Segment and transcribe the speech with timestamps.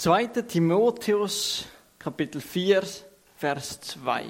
[0.00, 0.28] 2.
[0.48, 1.66] Timotheus,
[1.98, 2.82] Kapitel 4,
[3.36, 4.24] Vers 2.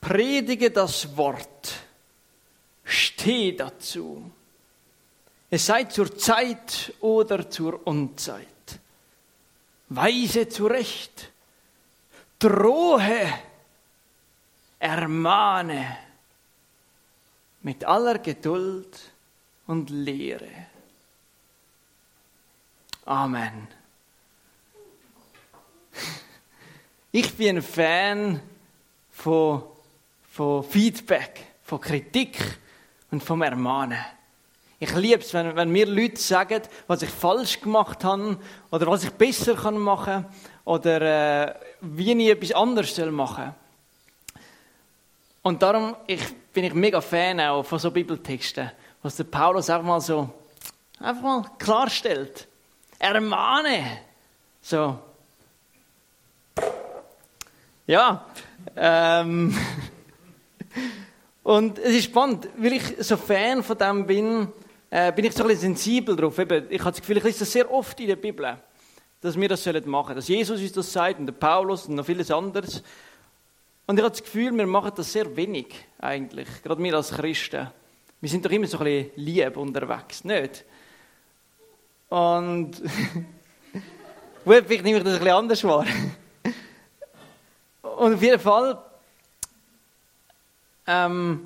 [0.00, 1.74] Predige das Wort,
[2.84, 4.30] steh dazu.
[5.50, 8.46] Es sei zur Zeit oder zur Unzeit.
[9.88, 11.32] Weise zurecht,
[12.38, 13.34] drohe,
[14.78, 15.98] ermahne
[17.62, 18.96] mit aller Geduld
[19.66, 20.75] und Lehre.
[23.06, 23.68] Amen.
[27.12, 28.40] Ich bin ein Fan
[29.12, 29.62] von,
[30.28, 32.36] von Feedback, von Kritik
[33.12, 34.04] und vom Ermahnen.
[34.80, 38.38] Ich liebe es, wenn, wenn mir Leute sagen, was ich falsch gemacht habe
[38.72, 40.26] oder was ich besser kann machen
[40.64, 43.54] oder äh, wie ich etwas anderes machen
[44.34, 44.42] soll.
[45.42, 49.86] Und darum ich, bin ich mega Fan auch von so Bibeltexten, was der Paulus einfach
[49.86, 50.28] mal so
[50.98, 52.48] einfach mal klarstellt.
[52.98, 54.00] Ermahne.
[54.60, 54.98] So.
[57.86, 58.26] Ja.
[58.76, 59.56] Ähm.
[61.46, 64.48] Und es ist spannend, weil ich so Fan von dem bin,
[64.90, 66.36] äh, bin ich so ein bisschen sensibel drauf.
[66.40, 68.58] Eben, ich habe das Gefühl, ich lese das sehr oft in der Bibel,
[69.20, 72.04] dass wir das machen sollen Dass Jesus uns das sagt und der Paulus und noch
[72.04, 72.82] vieles anderes.
[73.86, 75.68] Und ich habe das Gefühl, wir machen das sehr wenig
[76.00, 77.68] eigentlich, gerade wir als Christen.
[78.20, 80.64] Wir sind doch immer so ein bisschen lieb unterwegs, nicht?
[82.08, 82.72] Und
[84.44, 85.86] gut, vielleicht nehme ich das ein bisschen anders wahr.
[87.82, 88.78] Und auf jeden Fall
[90.86, 91.40] ähm,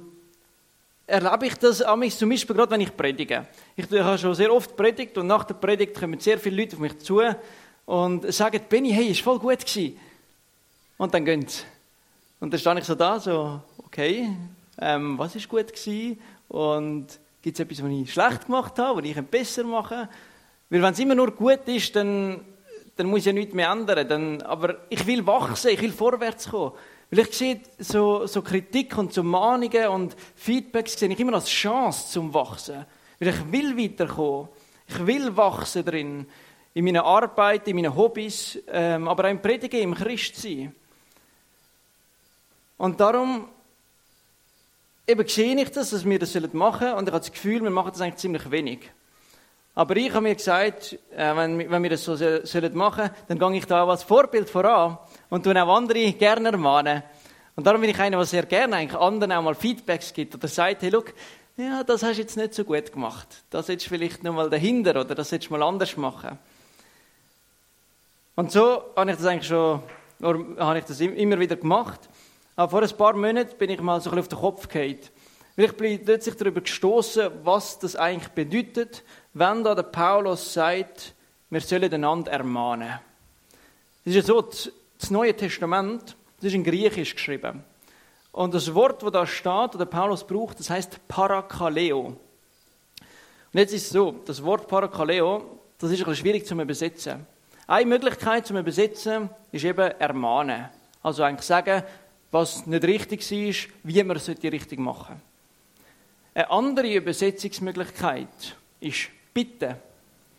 [1.07, 3.47] erlebe ich das mich zum Beispiel gerade, wenn ich predige.
[3.77, 6.81] Ich habe schon sehr oft predigt und nach der Predigt kommen sehr viele Leute auf
[6.81, 7.23] mich zu
[7.87, 9.99] und sagen, Benny, hey, ist voll gut gewesen.
[10.99, 11.63] Und dann gehen sie.
[12.39, 14.31] Und dann stehe ich so da, so, okay,
[14.79, 16.21] ähm, was ist gut gewesen?
[16.49, 17.07] Und
[17.43, 20.09] gibt es etwas, was ich schlecht gemacht habe, was ich besser machen kann?
[20.71, 22.41] Weil wenn es immer nur gut ist, dann,
[22.97, 24.09] dann muss ich ja nichts mehr ändern.
[24.09, 26.73] Dann, aber ich will wachsen, ich will vorwärts kommen.
[27.11, 31.49] Weil ich sehe so, so Kritik und so Mahnungen und Feedbacks sehe ich immer als
[31.49, 32.87] Chance zum Wachsen.
[33.19, 34.49] Weil ich will weiterkommen.
[34.87, 36.27] Ich will wachsen drin.
[36.73, 40.73] In meiner Arbeit, in meinen Hobbys, ähm, aber auch im Predigen, im Christsein.
[42.79, 43.49] Und darum
[45.07, 46.99] eben sehe ich das, dass wir das machen sollen.
[46.99, 48.91] Und ich habe das Gefühl, wir machen das eigentlich ziemlich wenig.
[49.75, 53.57] Aber ich habe mir gesagt, äh, wenn, wenn wir das so sollen machen, dann gehe
[53.57, 54.99] ich da als Vorbild voran
[55.29, 57.03] und tue auch andere gerne ermahnen.
[57.57, 60.49] Und darum bin ich einer, der sehr gerne eigentlich anderen auch mal Feedbacks gibt oder
[60.49, 61.13] sagt, hey, look,
[61.57, 63.45] ja, das hast du jetzt nicht so gut gemacht.
[63.51, 66.39] Das hättest du vielleicht noch mal dahinter oder das hättest du mal anders machen.
[68.35, 69.83] Und so habe ich das eigentlich schon,
[70.23, 72.09] habe ich das immer wieder gemacht.
[72.57, 75.01] Aber vor ein paar Monaten bin ich mal so ein bisschen auf den Kopf gefallen.
[75.57, 79.05] Ich bin plötzlich darüber gestoßen, was das eigentlich bedeutet,
[79.35, 81.15] wenn da der Paulus sagt,
[81.51, 82.99] wir sollen einander ermahnen.
[84.05, 87.65] Das ist ja so, das Neue Testament, das ist in Griechisch geschrieben.
[88.33, 92.17] Und das Wort, das da steht, das der Paulus braucht, das heißt Parakaleo.
[93.53, 97.27] Und jetzt ist es so, das Wort Parakaleo, das ist ein bisschen schwierig zu übersetzen.
[97.67, 100.69] Eine Möglichkeit zum Übersetzen ist eben ermahnen.
[101.03, 101.83] Also eigentlich sagen,
[102.31, 105.23] was nicht richtig ist, wie man es richtig machen sollte.
[106.35, 109.77] Eine andere Übersetzungsmöglichkeit ist Bitte.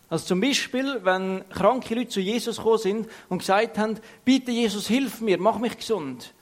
[0.08, 4.86] Also zum Beispiel, wenn kranke Leute zu Jesus gekommen sind und gesagt haben, bitte Jesus,
[4.86, 6.34] hilf mir, mach mich gesund.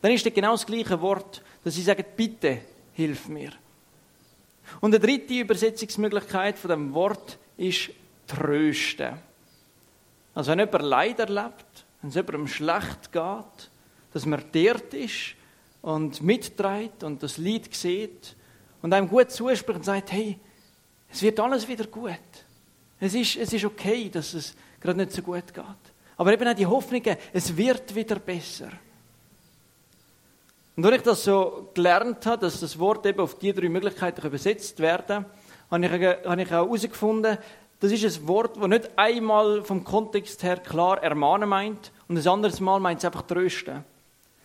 [0.00, 2.60] Dann ist das genau das gleiche Wort, dass sie sagen, bitte,
[2.92, 3.50] hilf mir.
[4.80, 7.90] Und eine dritte Übersetzungsmöglichkeit von dem Wort ist
[8.26, 9.18] trösten.
[10.34, 13.70] Also wenn jemand Leid erlebt, wenn es jemandem schlecht geht,
[14.12, 15.34] dass man dort ist
[15.82, 18.36] und mitträgt und das Leid sieht
[18.82, 20.38] und einem gut zuspricht und sagt, hey,
[21.10, 22.10] es wird alles wieder gut.
[22.98, 25.64] Es ist, es ist okay, dass es gerade nicht so gut geht.
[26.16, 27.02] Aber eben auch die Hoffnung,
[27.32, 28.70] es wird wieder besser.
[30.76, 34.26] Und als ich das so gelernt habe, dass das Wort eben auf die drei Möglichkeiten
[34.26, 35.24] übersetzt werden
[35.70, 37.38] kann, habe ich auch herausgefunden,
[37.80, 42.28] das ist ein Wort, das nicht einmal vom Kontext her klar ermahnen meint und ein
[42.28, 43.84] anderes Mal meint es einfach trösten.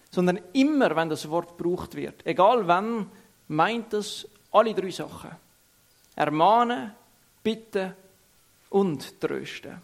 [0.10, 3.10] Sondern immer, wenn das Wort gebraucht wird, egal wann,
[3.48, 5.32] meint es alle drei Sachen.
[6.22, 6.92] Ermahnen,
[7.42, 7.96] bitten
[8.70, 9.82] und trösten.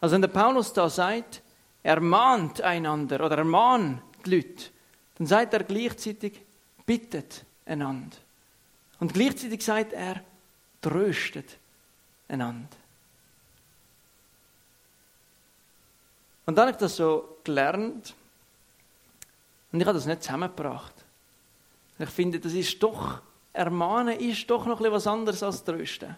[0.00, 1.42] Also wenn der Paulus da sagt,
[1.84, 4.64] ermahnt einander oder ermahnt die Leute,
[5.16, 6.40] dann sagt er gleichzeitig,
[6.84, 8.16] bittet einander.
[8.98, 10.24] Und gleichzeitig sagt er,
[10.82, 11.56] tröstet
[12.26, 12.76] einander.
[16.46, 18.12] Und dann habe ich das so gelernt
[19.70, 20.94] und ich habe das nicht zusammengebracht.
[22.00, 23.20] Ich finde, das ist doch
[23.54, 26.16] Ermahnen ist doch noch etwas anderes als Trösten.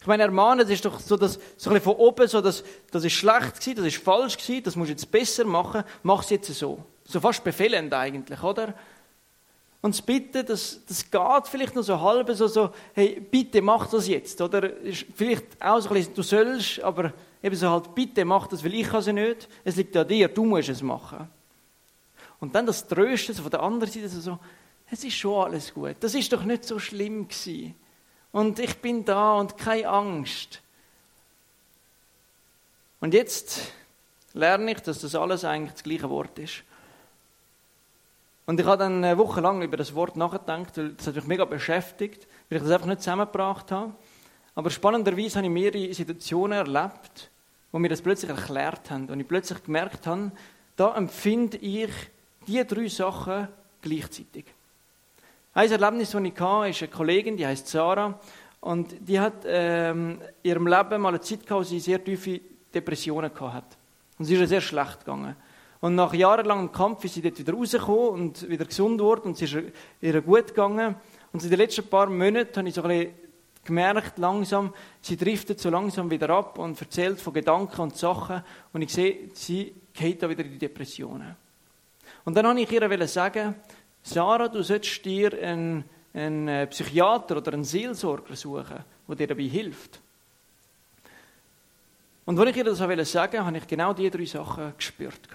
[0.00, 2.62] Ich meine, ermahnen, das ist doch so, dass, so ein von oben, so, dass,
[2.92, 6.22] das ist schlecht gewesen, das ist falsch gewesen, das musst du jetzt besser machen, mach
[6.22, 6.84] es jetzt so.
[7.04, 8.74] So fast befehlend eigentlich, oder?
[9.80, 13.88] Und das Bitten, das, das geht vielleicht noch so halb so, so, hey, bitte mach
[13.88, 14.70] das jetzt, oder?
[15.14, 17.12] Vielleicht auch so ein bisschen, du sollst, aber
[17.42, 19.48] eben so halt, bitte mach das, weil ich kann es nicht.
[19.64, 21.28] Es liegt an dir, du musst es machen.
[22.38, 24.38] Und dann das Trösten von der anderen Seite, so,
[24.90, 25.96] es ist schon alles gut.
[26.00, 27.74] Das ist doch nicht so schlimm gewesen.
[28.32, 30.60] Und ich bin da und keine Angst.
[33.00, 33.72] Und jetzt
[34.32, 36.62] lerne ich, dass das alles eigentlich das gleiche Wort ist.
[38.46, 41.26] Und ich habe dann eine Woche lang über das Wort nachgedacht, weil das hat mich
[41.26, 43.92] mega beschäftigt, weil ich das einfach nicht zusammengebracht habe.
[44.54, 47.30] Aber spannenderweise habe ich mehrere Situationen erlebt,
[47.72, 49.08] wo mir das plötzlich erklärt haben.
[49.10, 50.30] Und ich plötzlich gemerkt habe,
[50.76, 51.90] da empfinde ich
[52.46, 53.48] die drei Sachen
[53.82, 54.44] gleichzeitig.
[55.56, 58.20] Ein Erlebnis, das ich hatte, ist eine Kollegin, die heißt Sarah.
[58.60, 62.42] Und die hat ähm, in ihrem Leben mal eine Zeit gehabt, wo sie sehr tiefe
[62.74, 63.76] Depressionen hatte.
[64.18, 65.34] Und sie ist ihr sehr schlecht gegangen.
[65.80, 69.50] Und nach jahrelangem Kampf ist sie dort wieder rausgekommen und wieder gesund geworden und es
[69.50, 69.56] ist
[70.02, 70.94] ihr gut gegangen.
[71.32, 73.14] Und in den letzten paar Monaten habe ich so ein bisschen
[73.64, 78.42] gemerkt, langsam, sie driftet so langsam wieder ab und erzählt von Gedanken und Sachen.
[78.74, 81.34] Und ich sehe, sie geht da wieder in die Depressionen.
[82.26, 83.54] Und dann habe ich ihr sagen,
[84.06, 89.42] Sarah, du solltest dir einen, einen äh, Psychiater oder einen Seelsorger suchen, der dir dabei
[89.42, 90.00] hilft.
[92.24, 95.28] Und als ich ihr das sagen wollte, habe ich genau diese drei Sachen gespürt.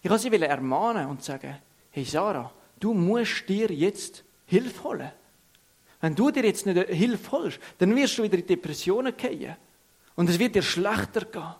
[0.00, 1.58] Ich wollte sie ermahnen und sagen,
[1.90, 2.50] hey Sarah,
[2.80, 5.12] du musst dir jetzt Hilfe holen.
[6.00, 9.56] Wenn du dir jetzt nicht Hilfe holst, dann wirst du wieder in Depressionen gehen.
[10.16, 11.54] Und es wird dir schlechter gehen.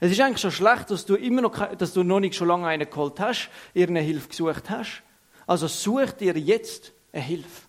[0.00, 2.66] Es ist eigentlich schon schlecht, dass du immer noch, dass du noch nicht schon lange
[2.66, 5.02] einen geholt hast, irgendeine Hilfe gesucht hast.
[5.46, 7.68] Also such dir jetzt eine Hilfe.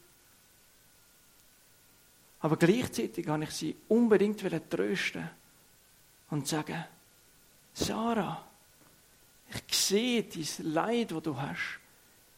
[2.39, 4.39] Aber gleichzeitig kann ich sie unbedingt
[4.69, 5.29] trösten
[6.29, 6.85] und sagen,
[7.73, 8.43] Sarah,
[9.49, 11.79] ich sehe dein Leid, das du hast.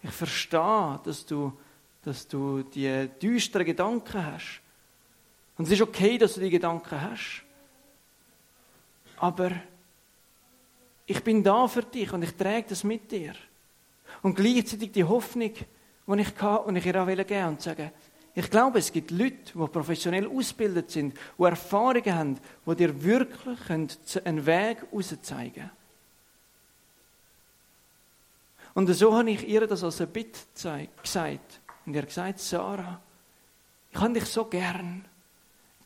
[0.02, 1.58] Ich verstehe, dass du,
[2.04, 4.60] dass du die düsteren Gedanken hast.
[5.58, 7.44] Und es ist okay, dass du die Gedanken hast.
[9.18, 9.52] Aber
[11.06, 13.34] ich bin da für dich und ich trage das mit dir.
[14.22, 17.92] Und gleichzeitig die Hoffnung, die ich hatte und ich ihr auch geben und sagen,
[18.36, 23.70] ich glaube, es gibt Leute, die professionell ausgebildet sind, die Erfahrungen haben, die dir wirklich
[23.70, 25.72] einen Weg herauszeigen können.
[28.74, 30.40] Und so habe ich ihr das als ein Bitte
[31.02, 31.60] gesagt.
[31.86, 33.00] Und ihr gesagt, Sarah,
[33.92, 35.06] ich habe dich so gern.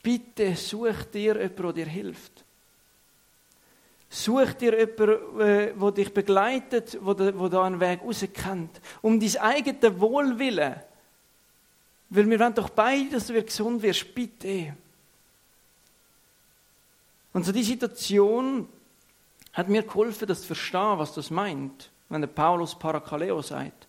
[0.02, 2.44] Bitte such dir jemanden, der dir hilft.
[4.10, 8.80] Such dir jemanden, der äh, dich begleitet, der da einen Weg rauskennt.
[9.02, 10.76] Um dein eigenes Wohlwillen.
[12.10, 14.14] Weil wir wollen doch beide, dass du gesund wirst.
[14.14, 14.74] Bitte.
[17.34, 18.66] Und so die Situation
[19.52, 23.86] hat mir geholfen, das zu verstehen, was das meint wenn der Paulus Parakaleo sagt.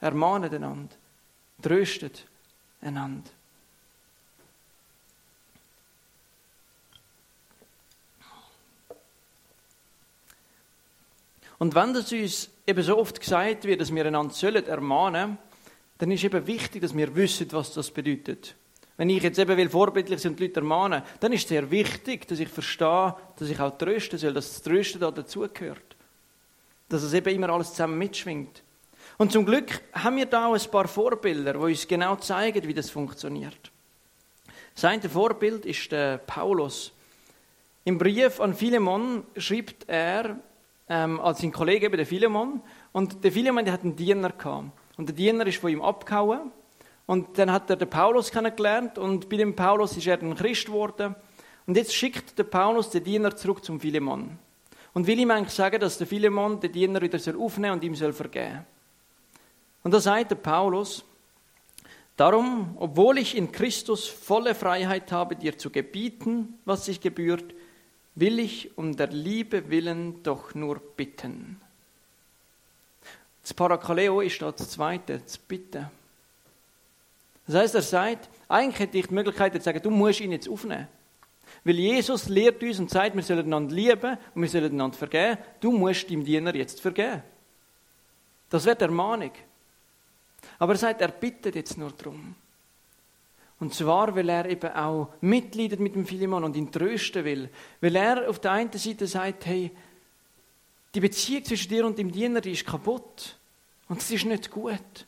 [0.00, 0.94] Ermahnet einander,
[1.60, 2.26] tröstet
[2.80, 3.30] einander.
[11.62, 15.38] Und wenn das uns eben so oft gesagt wird, dass wir einander sollen ermahnen,
[15.98, 18.56] dann ist eben wichtig, dass wir wissen, was das bedeutet.
[18.96, 22.26] Wenn ich jetzt eben will vorbildlich sind die Leute ermahnen, dann ist es sehr wichtig,
[22.26, 25.94] dass ich verstehe, dass ich auch trösten soll, dass das Trösten da dazugehört
[26.88, 28.64] dass es eben immer alles zusammen mitschwingt.
[29.16, 32.74] Und zum Glück haben wir da auch ein paar Vorbilder, die uns genau zeigen, wie
[32.74, 33.70] das funktioniert.
[34.74, 36.90] Sein Vorbild ist der Paulus.
[37.84, 40.40] Im Brief an Philemon schreibt er
[40.92, 42.60] ähm, als sein Kollege eben der Philemon.
[42.92, 44.70] Und der Philemon der hat einen Diener gehabt.
[44.98, 46.52] Und der Diener ist von ihm abgehauen.
[47.06, 48.98] Und dann hat er den Paulus kennengelernt.
[48.98, 51.14] Und bei dem Paulus ist er ein Christ geworden.
[51.66, 54.38] Und jetzt schickt der Paulus den Diener zurück zum Philemon.
[54.92, 58.12] Und will ihm eigentlich sagen, dass der Philemon den Diener wieder aufnehmen und ihm soll
[58.12, 58.66] vergeben.
[59.82, 61.04] Und da sagt der Paulus,
[62.16, 67.54] darum, obwohl ich in Christus volle Freiheit habe, dir zu gebieten, was sich gebührt,
[68.14, 71.60] will ich um der Liebe willen doch nur bitten.
[73.42, 75.90] Das Parakaleo ist da das Zweite, das Bitten.
[77.46, 80.48] Das heißt, er sagt, eigentlich hätte ich die Möglichkeit zu sagen, du musst ihn jetzt
[80.48, 80.86] aufnehmen.
[81.64, 85.38] Weil Jesus lehrt uns und sagt, wir sollen einander lieben und wir sollen einander vergeben.
[85.60, 87.22] Du musst dem Diener jetzt vergeben.
[88.48, 89.32] Das wird Ermahnung.
[90.58, 92.34] Aber er sagt, er bittet jetzt nur darum.
[93.62, 97.48] Und zwar, weil er eben auch mitleidet mit dem Philemon und ihn trösten will.
[97.80, 99.70] Weil er auf der einen Seite sagt, hey,
[100.92, 103.36] die Beziehung zwischen dir und dem Diener, die ist kaputt.
[103.88, 105.06] Und das ist nicht gut.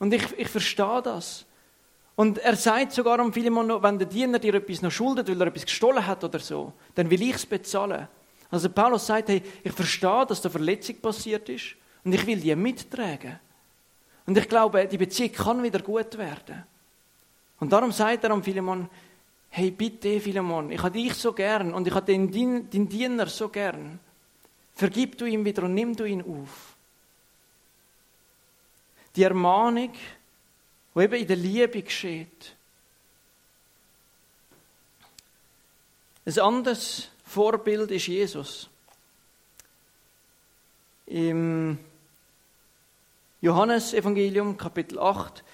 [0.00, 1.44] Und ich, ich verstehe das.
[2.16, 5.40] Und er sagt sogar am Philemon noch, wenn der Diener dir etwas noch schuldet, weil
[5.40, 8.08] er etwas gestohlen hat oder so, dann will ich es bezahlen.
[8.50, 12.56] Also Paulus sagt, hey, ich verstehe, dass da Verletzung passiert ist und ich will die
[12.56, 13.38] mittragen.
[14.26, 16.64] Und ich glaube, die Beziehung kann wieder gut werden.
[17.62, 18.90] Und darum sagt er am Philemon,
[19.50, 22.28] hey, bitte Philemon, ich habe dich so gern und ich habe den,
[22.68, 24.00] den Diener so gern.
[24.74, 26.74] Vergib du ihm wieder und nimm du ihn auf.
[29.14, 29.92] Die Ermahnung,
[30.92, 32.56] die eben in der Liebe geschieht.
[36.26, 38.68] Ein anderes Vorbild ist Jesus.
[41.06, 41.78] Im
[43.40, 45.44] Johannesevangelium, Kapitel 8,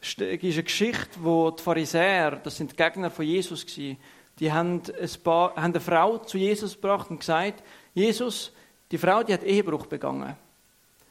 [0.00, 5.22] ist eine Geschichte, wo die Pharisäer, das sind die Gegner von Jesus, die haben, ein
[5.22, 7.62] paar, haben eine Frau zu Jesus gebracht und gesagt,
[7.94, 8.52] Jesus,
[8.90, 10.36] die Frau, die hat Ehebruch begangen.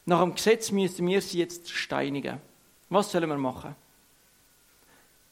[0.04, 2.40] Nach dem Gesetz müssen wir sie jetzt steinigen.
[2.88, 3.74] Was sollen wir machen?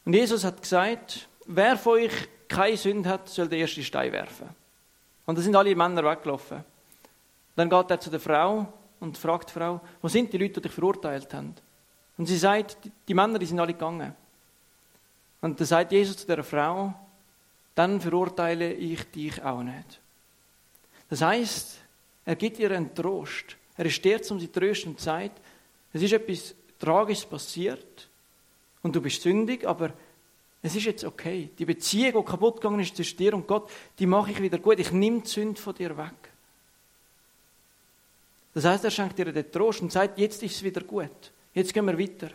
[0.03, 2.11] Und Jesus hat gesagt, wer von euch
[2.47, 4.49] keine Sünde hat, soll den ersten Stein werfen.
[5.25, 6.63] Und da sind alle Männer weggelaufen.
[7.55, 10.63] Dann geht er zu der Frau und fragt die Frau, wo sind die Leute, die
[10.63, 11.55] dich verurteilt haben?
[12.17, 14.15] Und sie sagt, die Männer, die sind alle gegangen.
[15.41, 16.93] Und dann sagt Jesus zu der Frau,
[17.75, 19.99] dann verurteile ich dich auch nicht.
[21.09, 21.79] Das heißt,
[22.25, 23.57] er gibt ihr einen Trost.
[23.77, 25.39] Er ist der, um sie zu trösten und sagt,
[25.93, 28.09] es ist etwas Tragisches passiert
[28.81, 29.93] und du bist sündig, aber
[30.61, 31.49] es ist jetzt okay.
[31.59, 33.69] Die Beziehung, die kaputt gegangen ist zwischen dir und Gott,
[33.99, 34.79] die mache ich wieder gut.
[34.79, 36.13] Ich nehme die Sünde von dir weg.
[38.53, 41.31] Das heißt, er schenkt dir den Trost und sagt, jetzt ist es wieder gut.
[41.55, 42.29] Jetzt gehen wir weiter.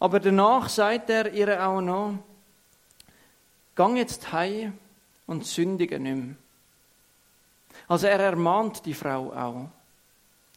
[0.00, 2.18] Aber danach sagt er ihr auch noch,
[3.76, 4.76] gang jetzt heim
[5.26, 6.34] und sündige nicht mehr.
[7.86, 9.68] Also er ermahnt die Frau auch.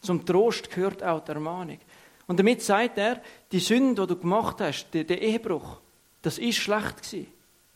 [0.02, 1.80] Zum Trost gehört auch die Ermahnung.
[2.28, 3.22] Und damit sagt er,
[3.52, 5.82] die Sünde, die du gemacht hast, der, Ehebruch,
[6.22, 7.28] das ist schlecht gewesen.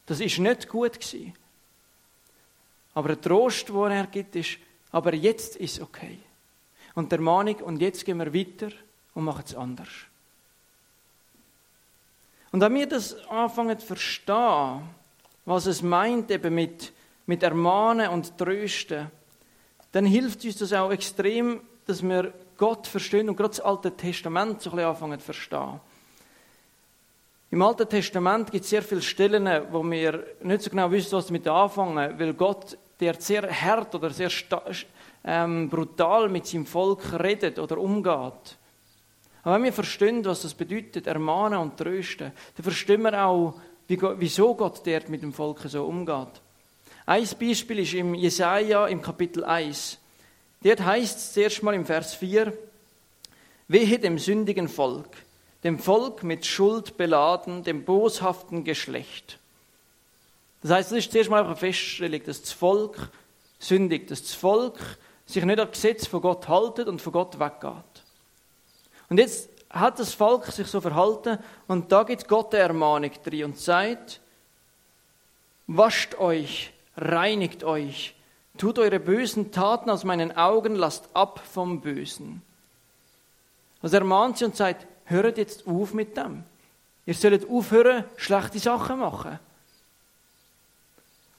[0.05, 1.33] Das ist nicht gut gewesen.
[2.93, 4.57] Aber der Trost, den er gibt, ist,
[4.91, 6.19] aber jetzt ist okay.
[6.95, 8.71] Und der Mahnung, und jetzt gehen wir weiter
[9.17, 9.89] und machen es anders.
[12.51, 14.83] Und wenn wir das anfangen zu verstehen,
[15.43, 16.93] was es meint eben mit,
[17.25, 19.09] mit Ermahnen und Trösten,
[19.91, 24.61] dann hilft uns das auch extrem, dass wir Gott verstehen und gerade das Alte Testament
[24.61, 25.79] so ein bisschen anfangen zu verstehen.
[27.49, 31.25] Im Alten Testament gibt es sehr viele Stellen, wo wir nicht so genau wissen, was
[31.25, 34.29] damit anfangen, weil Gott, der sehr hart oder sehr
[35.23, 38.57] ähm, brutal mit seinem Volk redet oder umgeht.
[39.43, 44.55] Aber wenn wir verstehen, was das bedeutet, ermahnen und trösten, dann verstehen wir auch, wieso
[44.55, 46.41] Gott dort mit dem Volk so umgeht.
[47.05, 49.97] Ein Beispiel ist im Jesaja im Kapitel 1.
[50.63, 52.51] Dort heißt es zuerst mal im Vers 4,
[53.69, 55.09] Wehe dem sündigen Volk,
[55.63, 59.39] dem Volk mit Schuld beladen, dem boshaften Geschlecht.
[60.61, 63.09] Das heißt, das ist zuerst mal eine Feststellung, dass das Volk
[63.59, 64.79] sündigt, dass das Volk
[65.25, 67.96] sich nicht an das Gesetz von Gott haltet und von Gott weggeht.
[69.09, 73.45] Und jetzt hat das Volk sich so verhalten und da gibt Gott eine Ermahnung drin
[73.45, 74.21] und sagt,
[75.67, 78.15] wascht euch, reinigt euch,
[78.57, 82.41] tut eure bösen Taten aus meinen Augen, lasst ab vom Bösen.
[83.81, 86.43] Also ermahnt sie und sagt, hört jetzt auf mit dem.
[87.05, 89.39] Ihr sollt aufhören, schlechte Sachen machen.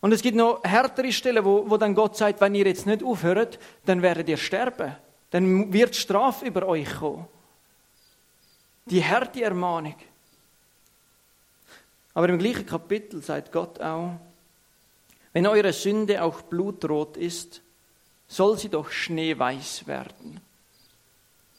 [0.00, 3.02] Und es gibt noch härtere Stellen, wo, wo dann Gott sagt, wenn ihr jetzt nicht
[3.02, 4.94] aufhört, dann werdet ihr sterben.
[5.30, 7.26] Dann wird Strafe über euch kommen.
[8.90, 9.96] Die harte Ermahnung.
[12.14, 14.18] Aber im gleichen Kapitel sagt Gott auch,
[15.32, 17.60] wenn eure Sünde auch blutrot ist,
[18.26, 20.40] soll sie doch schneeweiß werden.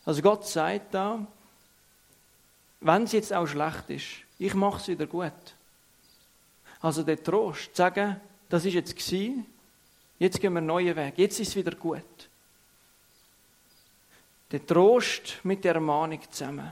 [0.06, 1.26] Also Gott sagt da,
[2.82, 4.08] wenn es jetzt auch schlecht ist,
[4.40, 5.56] ich mache es wieder gut.
[6.82, 9.46] Also der Trost, sagen, das ist jetzt gewesen,
[10.18, 12.30] jetzt gehen wir einen neuen Weg, jetzt ist es wieder gut.
[14.52, 16.72] Der Trost mit der Ermahnung zusammen.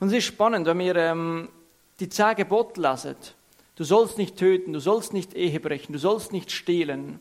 [0.00, 1.48] Und es ist spannend, wenn wir ähm,
[2.00, 3.16] die zehn Gebote lesen.
[3.76, 7.20] Du sollst nicht töten, du sollst nicht Ehe brechen, du sollst nicht stehlen.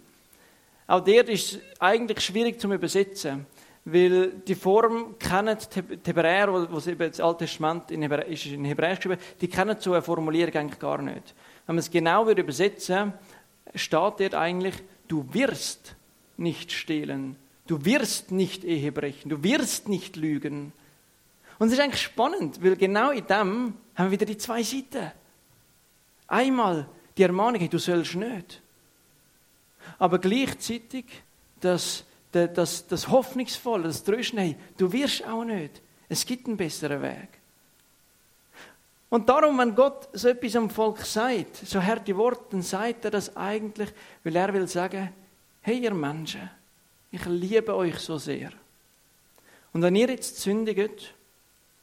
[0.87, 3.45] Auch der ist eigentlich schwierig zu übersetzen.
[3.89, 8.65] Weil die Form kennen die Hebräer, wo eben das Alte Testament in Hebräisch, ist in
[8.65, 11.33] Hebräisch geschrieben, die kennen so eine Formulierung eigentlich gar nicht.
[11.65, 13.13] Wenn man es genau würde übersetzen,
[13.75, 14.75] steht dort eigentlich,
[15.07, 15.95] du wirst
[16.35, 20.73] nicht stehlen, du wirst nicht Ehe brechen, du wirst nicht lügen.
[21.59, 25.11] Und es ist eigentlich spannend, weil genau in dem haben wir wieder die zwei Seiten.
[26.27, 26.87] Einmal
[27.17, 28.61] die Ermahnung, du sollst nicht.
[29.97, 31.05] Aber gleichzeitig
[31.59, 32.03] das
[32.45, 35.81] das, das Hoffnungsvolle, das Trösten, hey, du wirst auch nicht.
[36.09, 37.29] Es gibt einen besseren Weg.
[39.09, 43.11] Und darum, wenn Gott so etwas am Volk sagt, so harte Worte, dann sagt er
[43.11, 43.89] das eigentlich,
[44.23, 45.13] weil er will sagen,
[45.61, 46.49] hey ihr Menschen,
[47.11, 48.51] ich liebe euch so sehr.
[49.71, 51.13] Und wenn ihr jetzt sündigt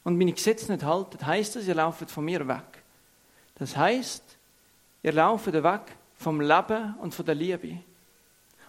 [0.05, 2.83] und meine Gesetze nicht haltet, heißt das, ihr lauft von mir weg.
[3.57, 4.23] Das heißt,
[5.03, 5.83] ihr lauft weg
[6.17, 7.79] vom Leben und von der Liebe.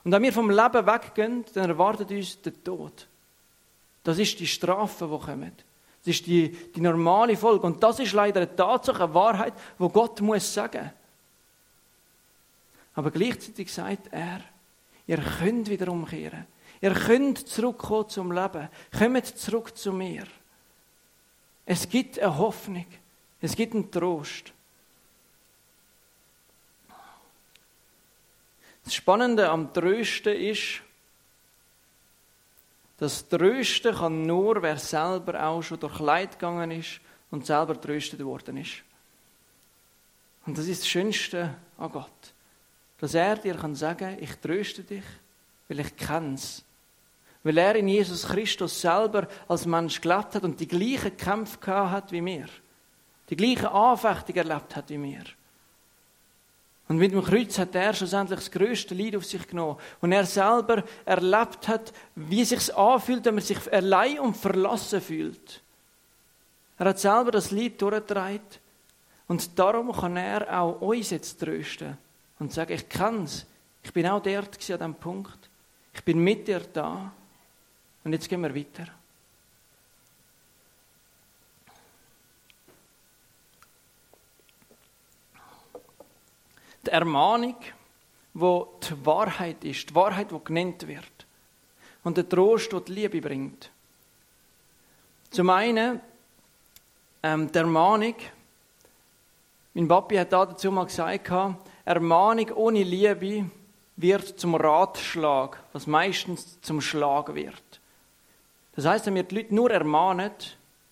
[0.03, 3.07] Und wenn wir vom Leben weggehen, dann erwartet uns der Tod.
[4.03, 5.65] Das ist die Strafe, die kommt.
[6.05, 7.65] Das ist die, die normale Folge.
[7.65, 10.91] Und das ist leider eine Tatsache, eine Wahrheit, wo Gott muss sagen.
[12.93, 14.41] Aber gleichzeitig sagt er,
[15.07, 16.45] ihr könnt wieder umkehren.
[16.81, 18.69] Ihr könnt zurückkommen zum Leben.
[18.97, 20.25] Kommt zurück zu mir.
[21.65, 22.85] Es gibt eine Hoffnung.
[23.41, 24.53] Es gibt einen Trost.
[28.83, 30.81] Das Spannende am Trösten ist,
[32.97, 38.23] das Trösten kann nur, wer selber auch schon durch Leid gegangen ist und selber tröstet
[38.23, 38.83] worden ist.
[40.45, 42.33] Und das ist das Schönste an Gott.
[42.99, 45.03] Dass er dir kann sagen, ich tröste dich,
[45.67, 46.64] weil ich kenn's.
[47.45, 51.91] Weil er in Jesus Christus selber als Mensch gelebt hat und die gleichen Kämpfe gehabt
[51.91, 52.47] hat wie mir.
[53.29, 55.23] Die gleichen Anfechtungen erlebt hat wie mir.
[56.87, 59.77] Und mit dem Kreuz hat er schlussendlich das größte Leid auf sich genommen.
[60.01, 64.99] Und er selber erlebt hat, wie es sich anfühlt, wenn man sich allein und verlassen
[64.99, 65.61] fühlt.
[66.79, 68.41] Er hat selber das Leid durchgetragen.
[69.27, 71.95] Und darum kann er auch uns jetzt trösten
[72.39, 73.45] und sagen, ich kenn's.
[73.83, 75.49] Ich bin auch dort an diesem Punkt.
[75.93, 77.11] Ich bin mit dir da.
[78.05, 78.87] Und jetzt gehen wir weiter.
[86.85, 87.55] die Ermahnung,
[88.33, 91.25] wo die Wahrheit ist, die Wahrheit, die genannt wird.
[92.03, 93.71] Und der Trost, der die Liebe bringt.
[95.31, 95.99] Zum einen
[97.23, 98.15] ähm, die Ermahnung.
[99.73, 101.29] Mein Papi hat dazu mal gesagt,
[101.83, 103.49] Ermahnung ohne Liebe
[103.97, 107.81] wird zum Ratschlag, was meistens zum Schlag wird.
[108.75, 110.31] Das heißt, wenn wir die Leute nur ermahnen,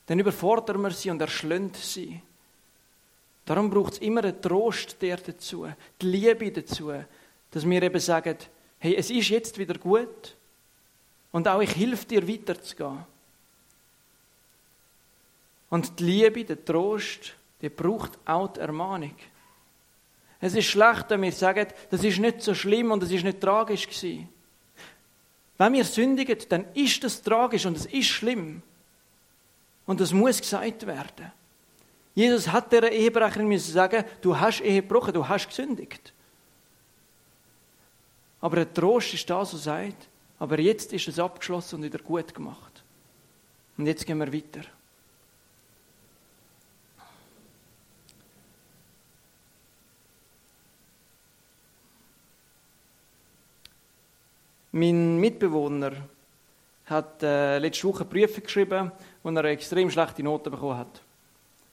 [0.05, 2.21] dann überfordern wir sie und erschlönt sie.
[3.45, 5.67] Darum braucht es immer einen Trost der dazu,
[6.01, 6.93] die Liebe dazu,
[7.51, 8.37] dass wir eben sagen,
[8.79, 10.35] hey, es ist jetzt wieder gut
[11.31, 13.05] und auch ich helfe dir weiterzugehen.
[15.69, 19.15] Und die Liebe, der Trost, die braucht auch die Ermahnung.
[20.39, 23.41] Es ist schlecht, wenn wir sagen, das ist nicht so schlimm und es ist nicht
[23.41, 24.29] tragisch gewesen.
[25.57, 28.61] Wenn wir sündigen, dann ist das tragisch und es ist schlimm.
[29.85, 31.31] Und das muss gesagt werden.
[32.15, 36.13] Jesus hat der Ehebrecherin müssen sagen, du hast Ehe gebrochen, du hast gesündigt.
[38.39, 42.33] Aber der Trost ist da, so sagt, aber jetzt ist es abgeschlossen und wieder gut
[42.33, 42.83] gemacht.
[43.77, 44.61] Und jetzt gehen wir weiter.
[54.75, 55.91] Mein Mitbewohner
[56.87, 60.99] hat äh, letzte Woche Briefe geschrieben, wo er eine extrem schlechte Noten bekommen hat.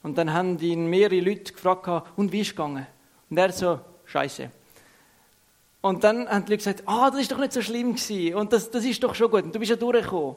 [0.03, 2.85] Und dann haben ihn mehrere Leute gefragt, und wie ist es gegangen?
[3.27, 4.51] Und er so, Scheiße.
[5.81, 8.35] Und dann haben die Leute gesagt, ah, das ist doch nicht so schlimm gewesen.
[8.35, 9.45] Und das, das ist doch schon gut.
[9.45, 10.35] Und du bist ja durchgekommen.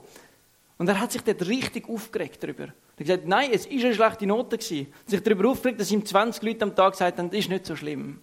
[0.79, 2.65] Und er hat sich dort richtig aufgeregt darüber.
[2.65, 4.87] Er hat gesagt, nein, es ist eine schlechte Note gewesen.
[5.01, 7.67] Hat sich darüber aufgeregt, dass ihm 20 Leute am Tag gesagt haben, das ist nicht
[7.67, 8.21] so schlimm.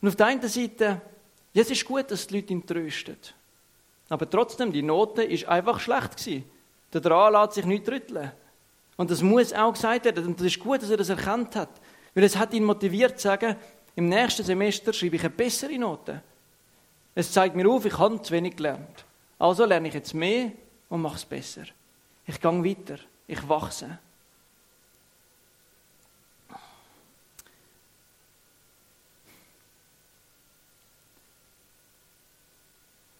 [0.00, 1.02] Und auf der einen Seite,
[1.56, 3.16] ja, es ist gut, dass die Leute ihn trösten.
[4.10, 6.44] Aber trotzdem, die Note ist einfach schlecht.
[6.92, 8.30] Der Draht lässt sich nicht rütteln.
[8.98, 10.26] Und das muss auch gesagt werden.
[10.26, 11.70] Und das ist gut, dass er das erkannt hat.
[12.14, 13.56] Weil es hat ihn motiviert zu sagen,
[13.94, 16.22] im nächsten Semester schreibe ich eine bessere Note.
[17.14, 19.06] Es zeigt mir auf, ich habe zu wenig gelernt.
[19.38, 20.52] Also lerne ich jetzt mehr
[20.90, 21.62] und mache es besser.
[22.26, 22.98] Ich gehe weiter.
[23.26, 23.98] Ich wachse.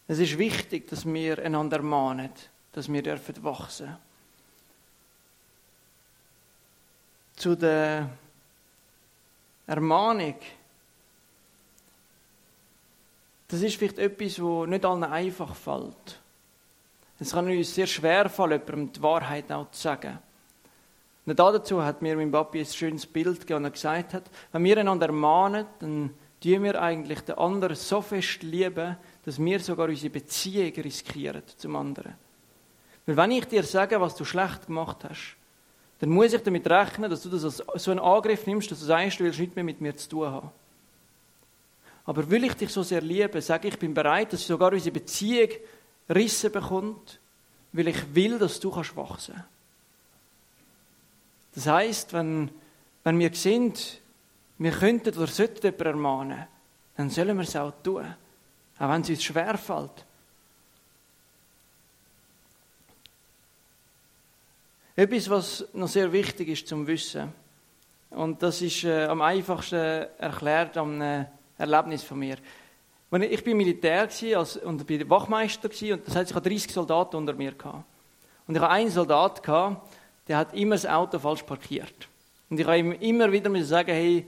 [0.09, 2.31] Es ist wichtig, dass wir einander mahnen,
[2.73, 3.97] dass wir wachsen dürfen.
[7.37, 8.09] zu der
[9.66, 10.37] Ermahnung.
[13.49, 16.21] Das ist vielleicht etwas, wo nicht allen einfach fällt.
[17.21, 20.19] Es kann uns sehr schwer fallen, jemandem die Wahrheit auch zu sagen.
[21.25, 24.64] Und dazu hat mir mein Papi ein schönes Bild gegeben, und er gesagt hat, wenn
[24.64, 29.88] wir einander ermahnen, dann tun wir eigentlich den anderen so fest lieben, dass wir sogar
[29.88, 32.14] unsere Beziehung riskieren zum anderen.
[33.04, 35.36] Weil wenn ich dir sage, was du schlecht gemacht hast,
[35.98, 38.86] dann muss ich damit rechnen, dass du das als so einen Angriff nimmst, dass du
[38.86, 40.50] sagst, du willst nichts mehr mit mir zu tun haben.
[42.06, 44.92] Aber will ich dich so sehr lieben, sage ich, ich bin bereit, dass sogar unsere
[44.92, 45.50] Beziehung
[46.08, 47.20] Risse bekommt,
[47.72, 49.44] weil ich will, dass du kannst wachsen.
[51.54, 52.50] Das heißt, wenn
[53.06, 53.72] wenn wir sehen,
[54.58, 56.46] wir könnten oder sollten jemanden ermahnen,
[56.96, 58.04] dann sollen wir es auch tun.
[58.78, 60.04] Auch wenn es uns schwerfällt.
[64.94, 67.32] Etwas, was noch sehr wichtig ist zum Wissen,
[68.10, 71.26] und das ist äh, am einfachsten erklärt am äh,
[71.58, 72.36] Erlebnis von mir.
[73.10, 76.48] Wenn ich, ich bin Militär als, und bin Wachmeister gewesen, und das heißt, ich hatte
[76.48, 77.84] 30 Soldaten unter mir gehabt.
[78.46, 79.92] Und ich hatte einen Soldat gehabt,
[80.28, 82.08] der hat immer das Auto falsch parkiert.
[82.48, 84.26] Und ich habe ihm immer wieder sagen, hey,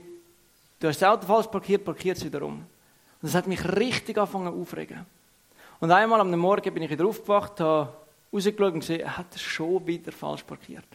[0.79, 2.65] du hast das Auto falsch parkiert, parkiert es wieder um.
[3.21, 5.05] Und das hat mich richtig angefangen aufregen.
[5.79, 7.93] Und einmal am Morgen bin ich wieder aufgewacht, habe
[8.33, 10.87] rausgeschaut und gesehen, er hat schon wieder falsch parkiert.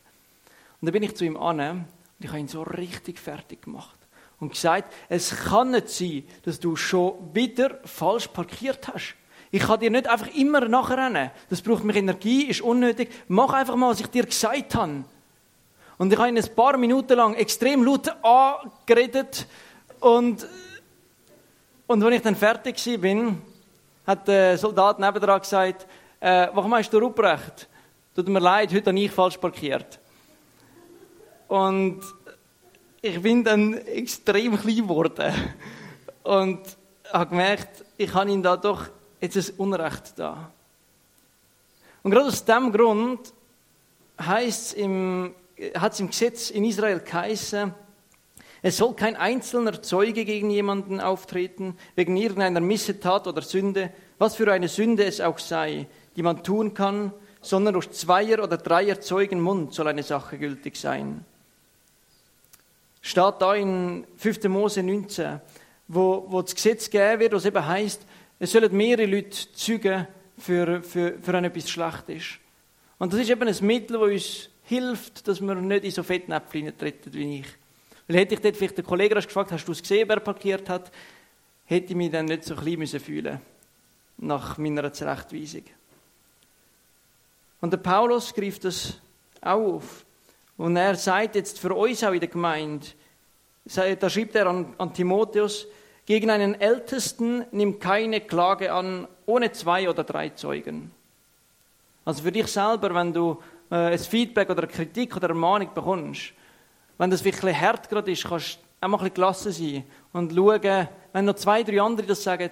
[0.80, 1.86] Und dann bin ich zu ihm an und
[2.20, 3.98] ich habe ihn so richtig fertig gemacht.
[4.40, 9.14] Und gesagt, es kann nicht sein, dass du schon wieder falsch parkiert hast.
[9.50, 11.30] Ich kann dir nicht einfach immer nachrennen.
[11.48, 13.10] Das braucht mich Energie, ist unnötig.
[13.28, 15.04] Mach einfach mal, was ich dir gesagt habe.
[15.96, 19.46] Und ich habe ihn ein paar Minuten lang extrem laut angeredet.
[20.00, 20.46] Und,
[21.86, 23.34] und als ich dann fertig war,
[24.06, 25.86] hat der Soldat nebendran gesagt,
[26.20, 27.68] äh, warum hast du Ruprecht?
[28.14, 29.98] Tut mir leid, heute habe ich falsch parkiert.
[31.48, 32.00] Und
[33.02, 35.32] ich bin dann extrem klein geworden.
[36.22, 36.60] Und
[37.12, 38.86] habe gemerkt, ich habe ihn da doch
[39.20, 40.50] jetzt ein Unrecht da.
[42.02, 43.32] Und gerade aus diesem Grund
[44.20, 45.34] heißt im,
[45.74, 47.74] hat es im Gesetz in Israel geheißen,
[48.64, 54.50] es soll kein einzelner Zeuge gegen jemanden auftreten, wegen irgendeiner Missetat oder Sünde, was für
[54.50, 59.40] eine Sünde es auch sei die man tun kann, sondern durch Zweier- oder Dreier Zeugen
[59.40, 61.24] Mund soll eine Sache gültig sein.
[63.02, 64.44] Steht da in 5.
[64.44, 65.40] Mose 19,
[65.88, 68.02] wo, wo das Gesetz gegeben wird, was eben heißt,
[68.38, 72.38] es sollen mehrere Leute zeugen, für, für, für wenn etwas schlecht ist.
[72.98, 76.76] Und das ist eben ein Mittel, das uns hilft, dass wir nicht in so Fettnäpfchen
[76.76, 77.46] treten wie ich.
[78.06, 80.90] Weil hätte ich dort vielleicht den Kollegen gefragt, hast du es gesehen, wer parkiert hat,
[81.64, 83.40] hätte ich mich dann nicht so klein müssen fühlen
[84.18, 85.64] nach meiner Zurechtweisung.
[87.60, 88.98] Und der Paulus greift das
[89.40, 90.04] auch auf.
[90.56, 92.86] Und er sagt jetzt für uns auch in der Gemeinde,
[93.64, 95.66] da schreibt er an, an Timotheus,
[96.06, 100.92] gegen einen Ältesten nimm keine Klage an, ohne zwei oder drei Zeugen.
[102.04, 105.72] Also für dich selber, wenn du äh, ein Feedback oder eine Kritik oder eine Ermahnung
[105.72, 106.34] bekommst,
[106.98, 110.32] wenn das wirklich hart gerade ist, kannst du auch mal ein bisschen gelassen sein und
[110.32, 112.50] schauen, wenn noch zwei, drei andere das sagen,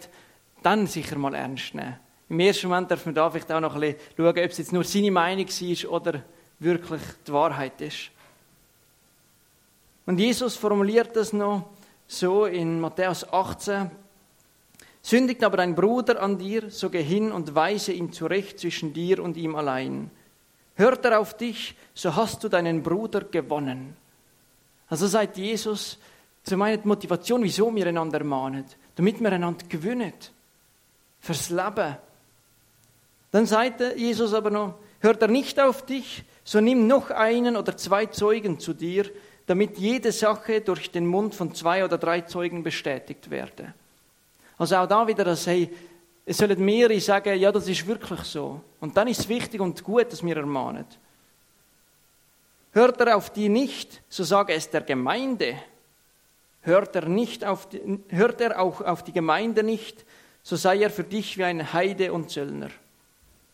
[0.63, 1.97] dann sicher mal ernst nehmen.
[2.29, 4.73] Im ersten Moment darf man da vielleicht auch noch ein bisschen schauen, ob es jetzt
[4.73, 6.23] nur seine Meinung ist oder
[6.59, 8.11] wirklich die Wahrheit ist.
[10.07, 11.69] Und Jesus formuliert das noch
[12.07, 13.91] so in Matthäus 18.
[15.03, 19.23] Sündigt aber dein Bruder an dir, so geh hin und weise ihn zurecht zwischen dir
[19.23, 20.11] und ihm allein.
[20.75, 23.97] Hört er auf dich, so hast du deinen Bruder gewonnen.
[24.93, 25.97] Also sagt Jesus
[26.43, 30.13] zu meiner Motivation, wieso wir einander mahnen, damit wir einander gewinnen.
[31.19, 31.97] Fürs Leben.
[33.31, 37.75] Dann sagte Jesus aber noch, hört er nicht auf dich, so nimm noch einen oder
[37.79, 39.07] zwei Zeugen zu dir,
[39.47, 43.73] damit jede Sache durch den Mund von zwei oder drei Zeugen bestätigt werde.
[44.59, 45.75] Also auch da wieder das, hey,
[46.27, 48.61] es sollen mehrere sagen, ja, das ist wirklich so.
[48.79, 50.85] Und dann ist es wichtig und gut, dass wir ermahnen.
[52.73, 55.57] Hört er auf die nicht, so sage es der Gemeinde.
[56.63, 60.05] Hört er, nicht auf die, hört er auch auf die Gemeinde nicht,
[60.43, 62.71] so sei er für dich wie ein Heide und Zöllner.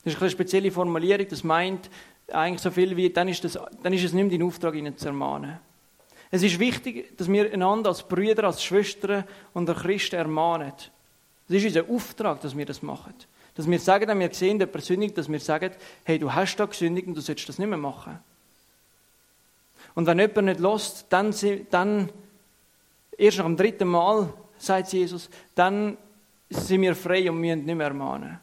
[0.04, 1.90] Das ist eine spezielle Formulierung, das meint
[2.32, 4.96] eigentlich so viel wie, dann ist, das, dann ist es nicht mehr dein Auftrag, ihnen
[4.96, 5.58] zu ermahnen.
[6.30, 10.72] Es ist wichtig, dass wir einander als Brüder, als Schwestern und der Christen ermahnen.
[11.48, 13.14] Das ist unser Auftrag, dass wir das machen.
[13.54, 15.72] Dass wir sagen, wenn wir sehen, der persönlich, dass wir sagen,
[16.04, 18.18] hey, du hast da gesündigt und du sollst das nicht mehr machen.
[19.98, 21.34] Und wenn jemand nicht lässt, dann,
[21.70, 22.12] dann
[23.16, 25.98] erst nach dem dritten Mal, sagt Jesus, dann
[26.48, 28.38] sind wir frei und müssen nicht mehr ermahnen.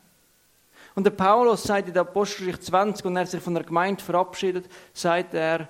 [0.95, 4.69] Und der Paulus sagt in der Apostelgeschichte 20, und er sich von der Gemeinde verabschiedet,
[4.93, 5.69] sagt er,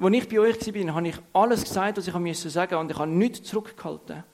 [0.00, 2.98] als ich bei euch war, habe ich alles gesagt, was ich sagen musste, und ich
[2.98, 4.24] habe nichts zurückgehalten.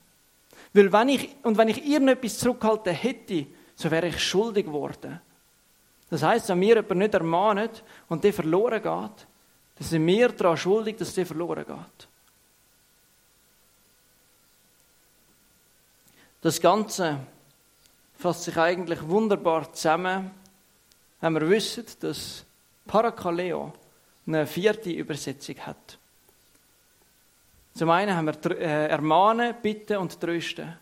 [0.72, 5.20] Weil wenn ich, und wenn ich irgendetwas zurückgehalten hätte, so wäre ich schuldig geworden.
[6.08, 9.27] Das heißt, wenn mir jemand nicht ermahnt und der verloren geht,
[9.78, 12.08] dann sind wir daran schuldig, dass der verloren geht.
[16.40, 17.20] Das Ganze
[18.16, 20.30] fasst sich eigentlich wunderbar zusammen,
[21.20, 22.44] wenn wir wissen, dass
[22.86, 23.72] Parakaleo
[24.26, 25.98] eine vierte Übersetzung hat.
[27.74, 30.76] Zum einen haben wir äh, ermahnen, bitten und trösten.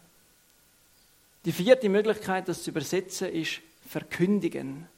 [1.45, 4.89] Die vierte Möglichkeit, das zu übersetzen, ist verkündigen.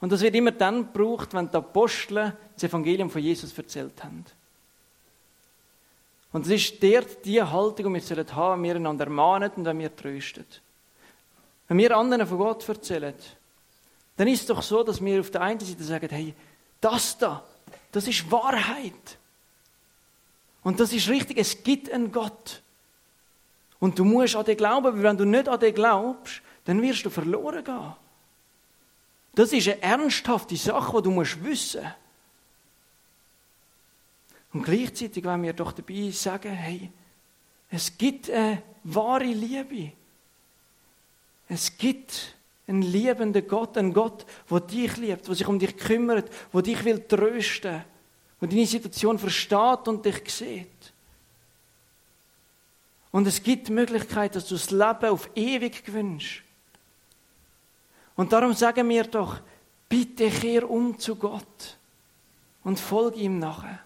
[0.00, 4.24] Und das wird immer dann gebraucht, wenn die Apostel das Evangelium von Jesus erzählt haben.
[6.32, 9.64] Und es ist dort die Haltung, die wir haben sollen, wenn wir einander ermahnen und
[9.64, 10.46] wenn wir trösten.
[11.68, 13.14] Wenn wir anderen von Gott erzählen,
[14.16, 16.34] dann ist es doch so, dass wir auf der einen Seite sagen, hey,
[16.80, 17.42] das da,
[17.92, 19.18] das ist Wahrheit.
[20.62, 22.62] Und das ist richtig, es gibt einen Gott.
[23.78, 27.04] Und du musst an den glauben, weil wenn du nicht an den glaubst, dann wirst
[27.04, 27.94] du verloren gehen.
[29.34, 31.94] Das ist eine ernsthafte Sache, die du musst wissen musst.
[34.52, 36.90] Und gleichzeitig wollen wir doch dabei sagen, hey,
[37.70, 39.92] es gibt eine wahre Liebe.
[41.48, 42.34] Es gibt
[42.66, 46.84] einen liebenden Gott, einen Gott, der dich liebt, der sich um dich kümmert, der dich
[46.84, 47.84] will trösten,
[48.40, 50.92] der deine Situation versteht und dich sieht.
[53.12, 56.44] Und es gibt die Möglichkeit, dass du das Leben auf ewig gewünscht.
[58.20, 59.40] Und darum sagen wir doch,
[59.88, 61.78] bitte kehr um zu Gott
[62.62, 63.78] und folge ihm nachher.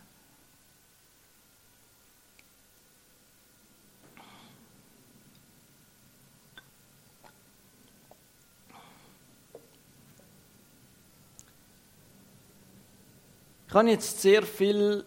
[13.68, 15.04] Ich habe jetzt sehr viel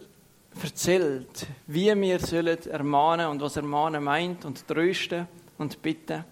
[0.64, 6.24] erzählt, wie wir sollen ermahnen und was ermahnen meint und trösten und bitten.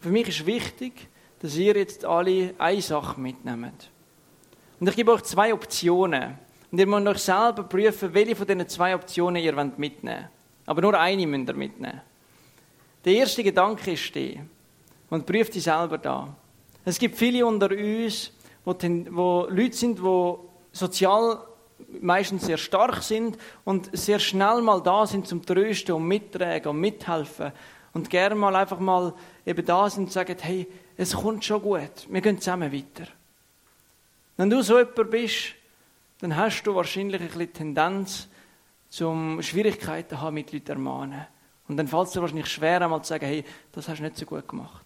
[0.00, 1.08] Für mich ist wichtig,
[1.40, 3.90] dass ihr jetzt alle eine Sache mitnehmt.
[4.78, 6.38] Und ich gebe euch zwei Optionen.
[6.70, 10.28] Und ihr müsst euch selber prüfen, welche von diesen zwei Optionen ihr mitnehmen wollt.
[10.66, 12.00] Aber nur eine müsst ihr mitnehmen.
[13.04, 14.46] Der erste Gedanke ist der.
[15.08, 16.34] Und prüft sie selber da.
[16.84, 18.32] Es gibt viele unter uns,
[18.64, 20.34] wo, Leute sind, die
[20.72, 21.38] sozial
[22.00, 26.80] meistens sehr stark sind und sehr schnell mal da sind zum Trösten und Mittragen und
[26.80, 27.52] Mithelfen
[27.92, 30.66] und gerne mal einfach mal eben da sind und sagen, hey,
[31.02, 33.08] es kommt schon gut, wir gehen zusammen weiter.
[34.36, 35.54] Wenn du so jemand bist,
[36.20, 38.28] dann hast du wahrscheinlich ein bisschen Tendenz,
[38.90, 41.26] zum Schwierigkeiten haben mit Leuten ermahnen.
[41.68, 44.18] Und dann fällt es dir wahrscheinlich schwer, einmal zu sagen, hey, das hast du nicht
[44.18, 44.84] so gut gemacht.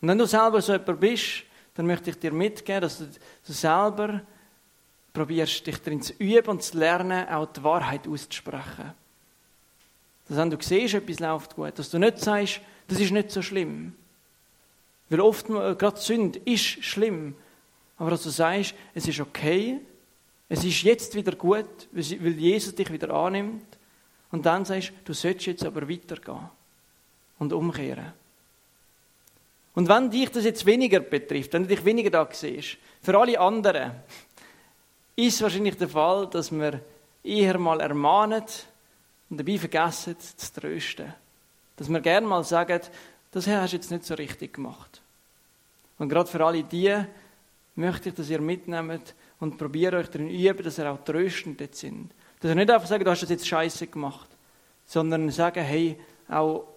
[0.00, 4.20] Und wenn du selber so jemand bist, dann möchte ich dir mitgeben, dass du selber
[5.12, 8.94] probierst, dich darin zu üben und zu lernen, auch die Wahrheit auszusprechen.
[10.26, 13.42] Dass wenn du siehst, etwas läuft gut, dass du nicht sagst, das ist nicht so
[13.42, 13.94] schlimm.
[15.08, 17.34] Weil oft, äh, gerade Sünde ist schlimm.
[17.96, 19.80] Aber dass du sagst, es ist okay,
[20.48, 23.66] es ist jetzt wieder gut, weil Jesus dich wieder annimmt.
[24.30, 26.50] Und dann sagst du, du sollst jetzt aber weitergehen
[27.38, 28.12] und umkehren.
[29.74, 33.38] Und wenn dich das jetzt weniger betrifft, wenn du dich weniger da siehst, für alle
[33.38, 33.92] anderen,
[35.16, 36.80] ist wahrscheinlich der Fall, dass wir
[37.22, 38.44] eher mal ermahnen
[39.30, 41.12] und dabei vergessen zu trösten.
[41.76, 42.80] Dass wir gerne mal sagen,
[43.34, 45.02] das hast du jetzt nicht so richtig gemacht.
[45.98, 46.94] Und gerade für alle die
[47.74, 52.12] möchte ich, dass ihr mitnehmt und probiert euch darin üben, dass ihr auch tröstend sind.
[52.38, 54.28] Dass ihr nicht einfach sagt, du hast das jetzt scheiße gemacht,
[54.86, 56.68] sondern sagen, hey, auch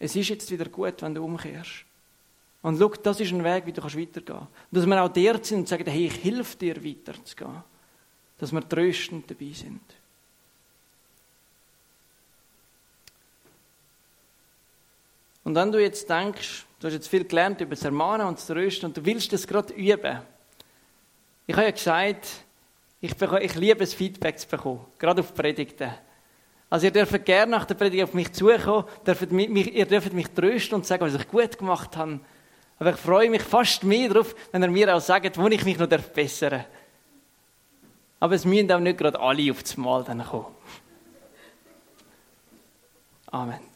[0.00, 1.84] es ist jetzt wieder gut, wenn du umkehrst.
[2.62, 4.28] Und schau, das ist ein Weg, wie du weitergehen kannst.
[4.28, 7.62] Und dass wir auch der sind und sagen, hey, ich helfe dir weiterzugehen.
[8.38, 9.82] Dass wir tröstend dabei sind.
[15.50, 18.46] Und wenn du jetzt denkst, du hast jetzt viel gelernt über das Ermahnen und das
[18.46, 20.20] Trösten und du willst das gerade üben.
[21.48, 22.24] Ich habe ja gesagt,
[23.00, 25.90] ich, bekomme, ich liebe es, Feedback zu bekommen, gerade auf Predigten.
[26.68, 30.28] Also ihr dürft gerne nach der Predigt auf mich zukommen, dürft mich, ihr dürft mich
[30.28, 32.20] trösten und sagen, was ich gut gemacht habe.
[32.78, 35.78] Aber ich freue mich fast mehr darauf, wenn er mir auch sagt, wo ich mich
[35.78, 36.66] noch bessern darf.
[38.20, 40.54] Aber es müssen auch nicht gerade alle auf das Mal dann kommen.
[43.32, 43.69] Amen.